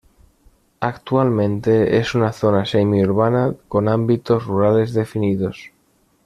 Actualmente 0.79 1.99
es 1.99 2.15
una 2.15 2.31
zona 2.31 2.65
semi 2.65 3.03
urbana 3.03 3.53
con 3.67 3.87
ámbitos 3.87 4.45
rurales 4.47 4.95
definidos. 4.95 5.69